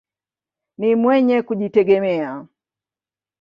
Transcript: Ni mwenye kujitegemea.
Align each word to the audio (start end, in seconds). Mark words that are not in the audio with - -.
Ni 0.77 0.95
mwenye 0.95 1.41
kujitegemea. 1.43 2.47